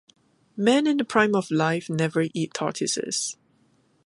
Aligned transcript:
Men 0.57 0.87
in 0.87 0.97
the 0.97 1.05
prime 1.05 1.35
of 1.35 1.51
life 1.51 1.87
never 1.87 2.25
eat 2.33 2.55
tortoises. 2.55 3.37